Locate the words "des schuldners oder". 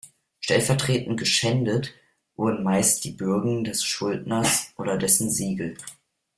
3.63-4.97